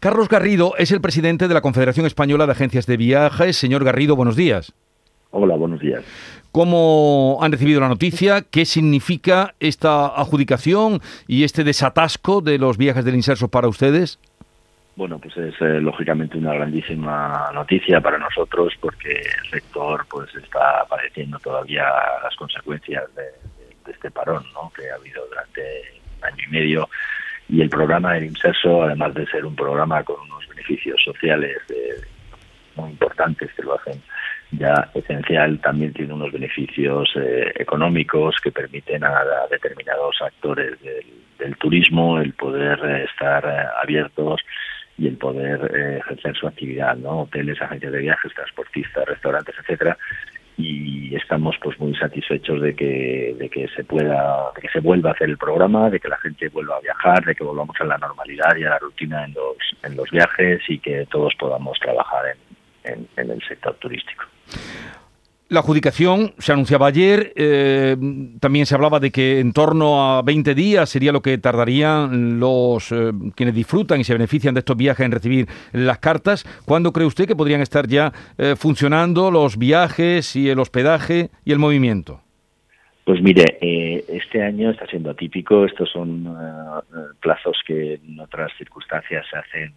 Carlos 0.00 0.28
Garrido 0.28 0.74
es 0.78 0.92
el 0.92 1.00
presidente 1.00 1.48
de 1.48 1.54
la 1.54 1.60
Confederación 1.60 2.06
Española 2.06 2.46
de 2.46 2.52
Agencias 2.52 2.86
de 2.86 2.96
Viajes. 2.96 3.56
Señor 3.56 3.82
Garrido, 3.82 4.14
buenos 4.14 4.36
días. 4.36 4.72
Hola, 5.32 5.56
buenos 5.56 5.80
días. 5.80 6.04
¿Cómo 6.52 7.38
han 7.42 7.50
recibido 7.50 7.80
la 7.80 7.88
noticia? 7.88 8.42
¿Qué 8.42 8.64
significa 8.64 9.54
esta 9.58 10.06
adjudicación 10.06 11.00
y 11.26 11.42
este 11.42 11.64
desatasco 11.64 12.40
de 12.40 12.58
los 12.58 12.78
viajes 12.78 13.04
del 13.04 13.16
Inserso 13.16 13.48
para 13.48 13.66
ustedes? 13.66 14.20
Bueno, 14.94 15.18
pues 15.18 15.36
es 15.36 15.54
eh, 15.60 15.80
lógicamente 15.80 16.38
una 16.38 16.54
grandísima 16.54 17.50
noticia 17.52 18.00
para 18.00 18.18
nosotros 18.18 18.74
porque 18.80 19.10
el 19.10 19.50
sector 19.50 20.06
pues 20.08 20.32
está 20.36 20.84
padeciendo 20.88 21.40
todavía 21.40 21.84
las 22.22 22.36
consecuencias 22.36 23.02
de, 23.16 23.22
de 23.84 23.92
este 23.92 24.12
parón 24.12 24.44
¿no? 24.54 24.72
que 24.76 24.88
ha 24.90 24.94
habido 24.94 25.26
durante 25.28 25.62
un 26.18 26.24
año 26.24 26.44
y 26.46 26.50
medio 26.52 26.88
y 27.48 27.62
el 27.62 27.70
programa 27.70 28.14
del 28.14 28.24
Inserso, 28.24 28.82
además 28.82 29.14
de 29.14 29.26
ser 29.26 29.46
un 29.46 29.56
programa 29.56 30.02
con 30.04 30.20
unos 30.20 30.46
beneficios 30.48 31.00
sociales 31.02 31.56
eh, 31.70 32.00
muy 32.76 32.90
importantes 32.90 33.50
que 33.54 33.62
lo 33.62 33.74
hacen 33.74 34.02
ya 34.50 34.90
esencial, 34.94 35.58
también 35.60 35.92
tiene 35.92 36.14
unos 36.14 36.32
beneficios 36.32 37.08
eh, 37.16 37.52
económicos 37.56 38.36
que 38.42 38.50
permiten 38.50 39.04
a, 39.04 39.22
determinados 39.50 40.16
actores 40.22 40.78
del, 40.82 41.56
turismo 41.56 42.20
el 42.20 42.32
poder 42.34 42.78
eh, 42.84 43.04
estar 43.04 43.46
abiertos 43.82 44.40
y 44.98 45.06
el 45.06 45.16
poder 45.16 46.00
ejercer 46.00 46.36
su 46.36 46.48
actividad, 46.48 46.96
¿no? 46.96 47.22
Hoteles, 47.22 47.60
agencias 47.62 47.92
de 47.92 47.98
viajes, 48.00 48.34
transportistas, 48.34 49.06
restaurantes, 49.06 49.54
etcétera, 49.60 49.96
y 50.58 51.14
estamos 51.14 51.56
pues 51.62 51.78
muy 51.78 51.94
satisfechos 51.94 52.60
de 52.60 52.74
que 52.74 53.34
de 53.38 53.48
que 53.48 53.68
se 53.68 53.84
pueda 53.84 54.50
de 54.54 54.60
que 54.60 54.68
se 54.68 54.80
vuelva 54.80 55.10
a 55.10 55.12
hacer 55.12 55.30
el 55.30 55.38
programa 55.38 55.88
de 55.88 56.00
que 56.00 56.08
la 56.08 56.18
gente 56.18 56.48
vuelva 56.48 56.76
a 56.76 56.80
viajar 56.80 57.24
de 57.24 57.34
que 57.34 57.44
volvamos 57.44 57.76
a 57.80 57.84
la 57.84 57.96
normalidad 57.96 58.56
y 58.56 58.64
a 58.64 58.70
la 58.70 58.78
rutina 58.78 59.24
en 59.24 59.34
los 59.34 59.56
en 59.84 59.96
los 59.96 60.10
viajes 60.10 60.60
y 60.68 60.80
que 60.80 61.06
todos 61.06 61.32
podamos 61.38 61.78
trabajar 61.78 62.36
en, 62.84 63.08
en 63.16 63.30
el 63.30 63.40
sector 63.46 63.74
turístico 63.76 64.24
la 65.50 65.60
adjudicación 65.60 66.34
se 66.38 66.52
anunciaba 66.52 66.86
ayer, 66.86 67.32
eh, 67.34 67.96
también 68.38 68.66
se 68.66 68.74
hablaba 68.74 69.00
de 69.00 69.10
que 69.10 69.40
en 69.40 69.52
torno 69.52 70.18
a 70.18 70.22
20 70.22 70.54
días 70.54 70.90
sería 70.90 71.10
lo 71.10 71.22
que 71.22 71.38
tardarían 71.38 72.38
los 72.38 72.92
eh, 72.92 73.12
quienes 73.34 73.54
disfrutan 73.54 74.00
y 74.00 74.04
se 74.04 74.12
benefician 74.12 74.54
de 74.54 74.60
estos 74.60 74.76
viajes 74.76 75.06
en 75.06 75.12
recibir 75.12 75.46
las 75.72 75.98
cartas. 75.98 76.44
¿Cuándo 76.66 76.92
cree 76.92 77.06
usted 77.06 77.26
que 77.26 77.34
podrían 77.34 77.62
estar 77.62 77.86
ya 77.86 78.12
eh, 78.36 78.56
funcionando 78.56 79.30
los 79.30 79.56
viajes 79.56 80.36
y 80.36 80.50
el 80.50 80.58
hospedaje 80.58 81.30
y 81.46 81.52
el 81.52 81.58
movimiento? 81.58 82.20
Pues 83.04 83.22
mire, 83.22 83.56
este 84.06 84.42
año 84.42 84.70
está 84.70 84.86
siendo 84.86 85.08
atípico. 85.08 85.64
Estos 85.64 85.88
son 85.90 86.28
plazos 87.20 87.56
que 87.66 87.94
en 87.94 88.20
otras 88.20 88.52
circunstancias 88.58 89.24
se 89.30 89.38
hacen, 89.38 89.72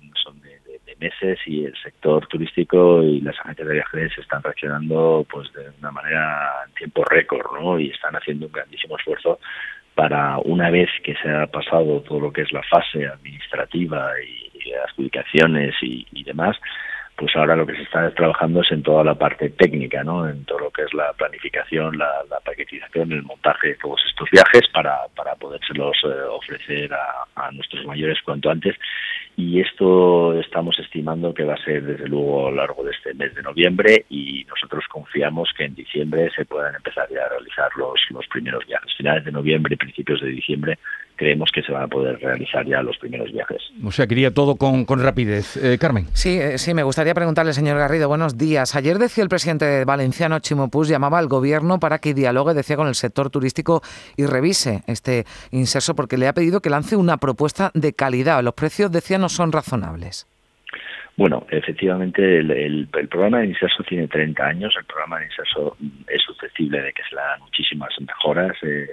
meses 1.02 1.40
y 1.46 1.66
el 1.66 1.76
sector 1.82 2.28
turístico 2.28 3.04
y 3.04 3.20
las 3.22 3.38
agencias 3.40 3.68
de 3.68 3.74
viajes 3.74 4.18
están 4.18 4.44
reaccionando 4.44 5.26
pues 5.30 5.52
de 5.54 5.70
una 5.80 5.92
manera 5.92 6.64
en 6.68 6.74
tiempo 6.76 7.04
récord, 7.04 7.46
¿no? 7.60 7.80
Y 7.80 7.90
están 7.90 8.16
haciendo 8.16 8.46
un 8.46 8.52
grandísimo 8.52 8.98
esfuerzo 8.98 9.40
para 9.96 10.38
una 10.40 10.70
vez 10.70 10.90
que 11.04 11.16
se 11.16 11.30
ha 11.30 11.48
pasado 11.48 12.02
todo 12.02 12.20
lo 12.20 12.32
que 12.32 12.44
es 12.44 12.52
la 12.54 12.64
fase 12.64 13.06
administrativa 13.08 14.12
y, 14.24 14.70
y 14.70 14.74
adjudicaciones 14.74 15.76
y, 15.82 16.06
y 16.14 16.24
demás, 16.24 16.56
pues 17.22 17.36
ahora 17.36 17.56
lo 17.56 17.68
que 17.68 17.76
se 17.76 17.84
está 17.84 18.10
trabajando 18.16 18.62
es 18.62 18.72
en 18.72 18.82
toda 18.82 19.04
la 19.04 19.14
parte 19.14 19.52
técnica, 19.52 20.04
¿no? 20.04 20.28
En 20.28 20.44
todo 20.46 20.58
lo 20.58 20.72
que 20.72 20.82
es 20.82 20.94
la 20.96 21.14
planificación, 21.14 21.96
la, 21.96 22.10
paquetización, 22.44 23.12
el 23.12 23.22
montaje 23.22 23.70
de 23.70 23.76
todos 23.76 24.02
estos 24.10 24.28
viajes 24.32 24.64
para, 24.74 24.98
para 25.16 25.36
podérselos 25.36 25.96
eh, 26.04 26.24
ofrecer 26.30 26.92
a, 26.92 27.52
nuestros 27.52 27.86
mayores 27.86 28.18
cuanto 28.24 28.50
antes. 28.50 28.76
Y 29.38 29.60
esto 29.60 30.40
estamos 30.40 30.78
estimando 30.80 31.34
que 31.34 31.44
va 31.44 31.54
a 31.54 31.64
ser 31.64 31.84
desde 31.84 32.08
luego 32.08 32.48
a 32.48 32.52
lo 32.52 32.58
largo 32.58 32.84
de 32.84 32.92
este 32.92 33.14
mes 33.14 33.34
de 33.34 33.42
noviembre 33.42 34.06
y 34.10 34.46
nosotros 34.46 34.84
confiamos 34.90 35.50
que 35.58 35.66
en 35.66 35.76
diciembre 35.76 36.30
se 36.36 36.46
puedan 36.46 36.76
empezar 36.76 37.08
ya 37.10 37.26
a 37.26 37.30
realizar 37.30 37.70
los, 37.78 38.00
los 38.10 38.28
primeros 38.28 38.66
viajes. 38.68 38.94
Finales 38.96 39.26
de 39.26 39.32
noviembre, 39.32 39.78
principios 39.78 40.22
de 40.22 40.28
diciembre, 40.28 40.78
creemos 41.22 41.52
que 41.52 41.62
se 41.62 41.72
van 41.72 41.84
a 41.84 41.88
poder 41.88 42.20
realizar 42.20 42.66
ya 42.66 42.82
los 42.82 42.98
primeros 42.98 43.32
viajes. 43.32 43.62
O 43.84 43.92
sea, 43.92 44.08
quería 44.08 44.34
todo 44.34 44.56
con, 44.56 44.86
con 44.86 45.04
rapidez. 45.04 45.56
Eh, 45.56 45.78
Carmen. 45.80 46.08
Sí, 46.14 46.40
eh, 46.40 46.58
sí, 46.58 46.74
me 46.74 46.82
gustaría 46.82 47.14
preguntarle, 47.14 47.54
señor 47.54 47.78
Garrido, 47.78 48.08
buenos 48.08 48.40
días. 48.40 48.76
Ayer 48.76 48.98
decía 48.98 49.24
el 49.24 49.30
presidente 49.30 49.86
valenciano 49.86 50.40
Chimopus, 50.40 50.88
llamaba 50.88 51.20
al 51.20 51.28
gobierno 51.28 51.80
para 51.80 52.00
que 52.00 52.16
dialogue, 52.16 52.56
decía, 52.56 52.76
con 52.76 52.88
el 52.88 52.96
sector 52.96 53.30
turístico 53.30 53.84
y 54.18 54.26
revise 54.26 54.82
este 54.88 55.26
inserso 55.52 55.94
porque 55.94 56.18
le 56.18 56.28
ha 56.28 56.34
pedido 56.34 56.60
que 56.60 56.72
lance 56.72 56.96
una 56.96 57.18
propuesta 57.18 57.70
de 57.76 57.94
calidad. 57.94 58.44
Los 58.44 58.56
precios, 58.56 58.92
decía, 58.92 59.20
no 59.20 59.30
son 59.30 59.52
razonables. 59.52 60.26
Bueno, 61.18 61.46
efectivamente 61.52 62.40
el, 62.40 62.50
el, 62.50 62.88
el, 62.98 63.08
programa 63.10 63.42
de 63.42 63.48
Inserso 63.48 63.84
tiene 63.84 64.08
30 64.08 64.44
años, 64.44 64.74
el 64.76 64.86
programa 64.86 65.20
de 65.20 65.26
Inserso 65.26 65.78
es 66.08 66.24
susceptible 66.24 66.82
de 66.82 66.94
que 66.94 67.04
se 67.08 67.14
le 67.14 67.22
hagan 67.22 67.42
muchísimas 67.42 67.90
mejoras, 68.00 68.58
eh, 68.64 68.88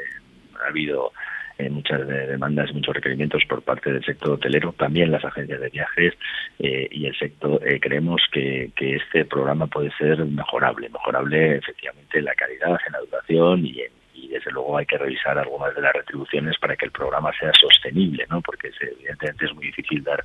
ha 0.62 0.68
habido 0.68 1.12
eh, 1.58 1.70
muchas 1.70 2.06
demandas, 2.06 2.72
muchos 2.72 2.94
requerimientos 2.94 3.44
por 3.48 3.62
parte 3.62 3.92
del 3.92 4.04
sector 4.04 4.30
hotelero, 4.30 4.72
también 4.72 5.10
las 5.10 5.24
agencias 5.24 5.60
de 5.60 5.68
viajes 5.68 6.14
eh, 6.58 6.88
y 6.90 7.06
el 7.06 7.16
sector. 7.18 7.60
Eh, 7.66 7.80
creemos 7.80 8.22
que, 8.32 8.70
que, 8.76 8.96
este 8.96 9.24
programa 9.24 9.66
puede 9.66 9.90
ser 9.98 10.24
mejorable, 10.24 10.88
mejorable 10.88 11.56
efectivamente 11.56 12.18
en 12.18 12.24
la 12.24 12.34
calidad, 12.34 12.78
en 12.86 12.92
la 12.92 12.98
educación 12.98 13.66
y 13.66 13.80
en 13.80 13.98
y 14.20 14.28
desde 14.28 14.50
luego 14.50 14.76
hay 14.76 14.86
que 14.86 14.98
revisar 14.98 15.38
algunas 15.38 15.74
de 15.74 15.82
las 15.82 15.92
retribuciones 15.92 16.56
para 16.58 16.76
que 16.76 16.86
el 16.86 16.90
programa 16.90 17.30
sea 17.38 17.52
sostenible, 17.52 18.26
¿no? 18.28 18.40
Porque 18.40 18.70
evidentemente 18.80 19.46
es 19.46 19.54
muy 19.54 19.66
difícil 19.66 20.02
dar 20.02 20.24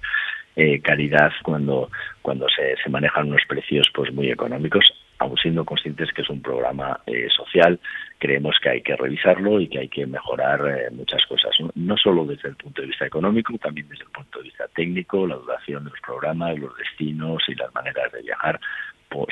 eh, 0.55 0.81
calidad 0.81 1.31
cuando 1.43 1.89
cuando 2.21 2.47
se, 2.49 2.75
se 2.81 2.89
manejan 2.89 3.27
unos 3.27 3.41
precios 3.47 3.87
pues 3.93 4.13
muy 4.13 4.31
económicos 4.31 4.85
aun 5.23 5.37
siendo 5.37 5.65
conscientes 5.65 6.11
que 6.13 6.21
es 6.21 6.29
un 6.29 6.41
programa 6.41 6.99
eh, 7.05 7.27
social, 7.35 7.79
creemos 8.19 8.55
que 8.61 8.69
hay 8.69 8.81
que 8.81 8.95
revisarlo 8.95 9.59
y 9.59 9.67
que 9.67 9.79
hay 9.79 9.89
que 9.89 10.05
mejorar 10.05 10.59
eh, 10.67 10.89
muchas 10.91 11.25
cosas, 11.27 11.51
no, 11.75 11.97
solo 11.97 12.25
desde 12.25 12.49
el 12.49 12.55
punto 12.55 12.81
de 12.81 12.87
vista 12.87 13.05
económico, 13.05 13.57
también 13.57 13.87
desde 13.87 14.03
el 14.03 14.11
punto 14.11 14.39
de 14.39 14.45
vista 14.45 14.67
técnico, 14.75 15.25
la 15.25 15.35
duración 15.35 15.85
de 15.85 15.91
los 15.91 15.99
programas, 16.01 16.59
los 16.59 16.75
destinos 16.77 17.41
y 17.47 17.55
las 17.55 17.73
maneras 17.73 18.11
de 18.11 18.21
viajar 18.21 18.59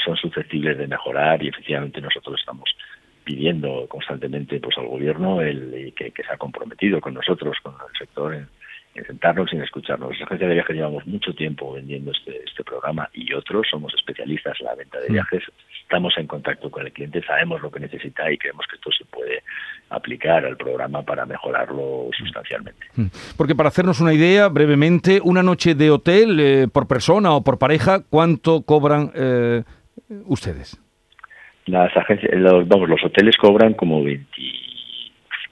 son 0.06 0.16
susceptibles 0.16 0.78
de 0.78 0.88
mejorar 0.88 1.41
y 1.44 1.47
efectivamente 1.47 2.02
nosotros 2.02 2.40
estamos 2.40 2.69
pidiendo 3.23 3.88
constantemente 3.88 4.59
pues 4.59 4.78
al 4.78 4.88
gobierno 4.88 5.41
el 5.41 5.91
que, 5.96 6.12
que 6.12 6.23
se 6.23 6.31
ha 6.31 6.38
comprometido 6.38 7.02
con 7.02 7.16
nosotros, 7.16 7.58
con 7.63 7.73
el 7.73 7.97
sector 7.97 8.35
en 8.35 8.47
sentarnos 9.06 9.50
sin 9.50 9.62
escucharnos. 9.62 10.12
Las 10.12 10.22
agencias 10.24 10.50
de 10.50 10.56
viajes 10.56 10.75
llevamos 10.75 11.07
mucho 11.07 11.34
tiempo 11.34 11.74
vendiendo 11.74 12.12
este, 12.12 12.44
este 12.46 12.63
programa 12.63 13.09
y 13.13 13.34
otros, 13.34 13.68
somos 13.69 13.94
especialistas 13.94 14.57
en 14.59 14.66
la 14.66 14.75
venta 14.75 15.00
de 15.00 15.09
viajes, 15.09 15.44
estamos 15.81 16.13
en 16.18 16.28
contacto 16.28 16.69
con 16.69 16.85
el 16.85 16.91
cliente, 16.91 17.24
sabemos 17.24 17.62
lo 17.62 17.72
que 17.72 17.79
necesita 17.79 18.31
y 18.31 18.38
creemos 18.38 18.66
que 18.69 18.75
esto 18.75 18.91
se 18.91 19.06
puede 19.06 19.44
aplicar 19.90 20.46
al 20.46 20.57
programa 20.57 21.03
para 21.03 21.25
mejorarlo 21.25 22.09
sustancialmente. 22.18 22.85
Porque 23.38 23.56
para 23.56 23.69
hacernos 23.69 24.00
una 24.02 24.13
idea, 24.13 24.47
brevemente, 24.50 25.19
una 25.23 25.44
noche 25.44 25.75
de 25.75 25.90
hotel 25.90 26.40
eh, 26.40 26.68
por 26.72 26.88
persona 26.88 27.34
o 27.34 27.44
por 27.44 27.58
pareja, 27.58 28.03
¿cuánto 28.09 28.62
cobran 28.63 29.12
eh, 29.16 29.63
ustedes? 30.25 30.81
Las 31.66 31.96
agencias, 31.96 32.31
los, 32.35 32.68
vamos, 32.68 32.90
los 32.90 33.03
hoteles 33.03 33.35
cobran 33.38 33.73
como 33.73 34.03
20 34.03 34.60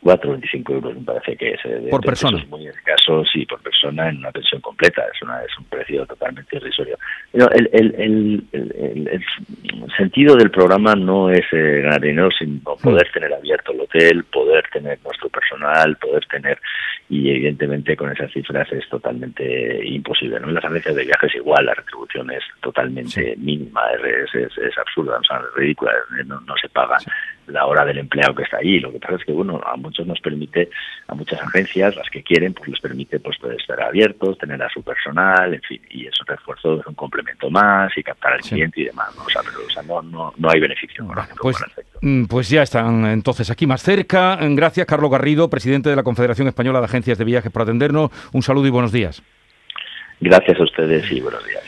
4 0.01 0.29
o 0.29 0.33
25 0.33 0.73
euros 0.73 0.95
me 0.95 1.01
parece 1.03 1.35
que 1.35 1.51
es. 1.51 1.59
Eh, 1.65 1.87
por 1.89 2.01
persona. 2.01 2.39
Es 2.39 2.47
muy 2.47 2.67
escaso, 2.67 3.23
sí, 3.25 3.45
por 3.45 3.61
persona 3.61 4.09
en 4.09 4.17
una 4.17 4.31
pensión 4.31 4.61
completa. 4.61 5.03
Es, 5.13 5.21
una, 5.21 5.41
es 5.43 5.57
un 5.57 5.65
precio 5.65 6.05
totalmente 6.05 6.55
irrisorio. 6.55 6.97
Pero 7.31 7.49
el, 7.51 7.69
el, 7.73 7.95
el, 8.53 9.07
el, 9.07 9.25
sentido 9.97 10.35
del 10.35 10.51
programa 10.51 10.95
no 10.95 11.29
es 11.29 11.45
eh, 11.51 11.81
ganar 11.83 12.01
dinero, 12.01 12.29
sino 12.37 12.75
poder 12.77 13.07
mm. 13.09 13.13
tener 13.13 13.33
abierto 13.33 13.73
el 13.73 13.81
hotel, 13.81 14.23
poder 14.25 14.63
tener 14.71 14.99
nuestro 15.03 15.29
personal, 15.29 15.95
poder 15.97 16.25
tener. 16.27 16.59
Y 17.09 17.29
evidentemente 17.29 17.97
con 17.97 18.11
esas 18.11 18.31
cifras 18.31 18.71
es 18.71 18.87
totalmente 18.87 19.83
imposible. 19.85 20.39
¿no? 20.39 20.49
En 20.49 20.53
las 20.53 20.65
agencias 20.65 20.95
de 20.95 21.05
viajes 21.05 21.35
igual, 21.35 21.65
la 21.65 21.73
retribución 21.73 22.29
es 22.29 22.43
totalmente 22.61 23.33
sí. 23.33 23.39
mínima, 23.39 23.81
es, 23.93 24.35
es, 24.35 24.57
es, 24.57 24.77
absurda, 24.77 25.17
o 25.17 25.23
sea, 25.23 25.37
es 25.37 25.55
ridícula, 25.55 25.91
no, 26.25 26.39
no 26.41 26.53
se 26.61 26.69
paga 26.69 26.99
sí. 26.99 27.09
la 27.47 27.65
hora 27.65 27.83
del 27.83 27.97
empleado 27.97 28.35
que 28.35 28.43
está 28.43 28.57
allí. 28.57 28.79
Lo 28.79 28.91
que 28.91 28.99
pasa 28.99 29.15
es 29.15 29.25
que, 29.25 29.31
bueno, 29.31 29.59
a 29.65 29.75
muchos 29.75 30.05
nos 30.05 30.19
permite, 30.19 30.69
a 31.07 31.15
muchas 31.15 31.41
agencias, 31.41 31.95
las 31.95 32.09
que 32.11 32.21
quieren, 32.21 32.53
pues 32.53 32.69
les 32.69 32.79
permite 32.79 33.19
pues 33.19 33.37
poder 33.39 33.59
estar 33.59 33.81
abiertos, 33.81 34.37
tener 34.37 34.61
a 34.61 34.69
su 34.69 34.83
personal, 34.83 35.53
en 35.53 35.61
fin, 35.61 35.81
y 35.89 36.05
eso 36.05 36.23
refuerzo 36.27 36.79
es 36.79 36.85
un 36.85 36.95
complemento 36.95 37.49
más 37.49 37.95
y 37.97 38.03
captar 38.03 38.33
al 38.33 38.43
sí. 38.43 38.55
cliente 38.55 38.81
y 38.81 38.85
demás, 38.85 39.15
¿no? 39.15 39.23
O 39.23 39.29
sea, 39.29 39.41
pero 39.43 39.65
o 39.65 39.69
sea, 39.69 39.81
no, 39.83 40.01
no, 40.03 40.33
no 40.37 40.49
hay 40.49 40.59
beneficio 40.59 41.05
bueno, 41.05 41.23
pues, 41.41 41.57
pues 42.27 42.49
ya 42.49 42.63
están 42.63 43.05
entonces 43.05 43.49
aquí 43.49 43.67
más 43.67 43.81
cerca. 43.81 44.37
Gracias, 44.41 44.85
Carlos 44.85 45.11
Garrido, 45.11 45.49
presidente 45.49 45.89
de 45.89 45.95
la 45.95 46.03
Confederación 46.03 46.47
Española 46.47 46.79
de 46.79 46.85
Agencias 46.85 47.17
de 47.17 47.25
Viajes, 47.25 47.51
por 47.51 47.63
atendernos. 47.63 48.11
Un 48.33 48.41
saludo 48.41 48.67
y 48.67 48.69
buenos 48.71 48.91
días. 48.91 49.21
Gracias 50.19 50.59
a 50.59 50.63
ustedes 50.63 51.11
y 51.11 51.21
buenos 51.21 51.45
días. 51.45 51.63